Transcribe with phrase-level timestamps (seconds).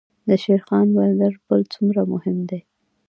[0.27, 2.59] د شیرخان بندر پل څومره مهم دی؟